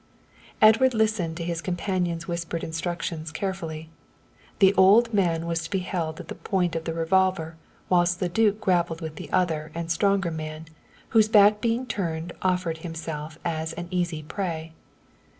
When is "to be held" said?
5.65-6.19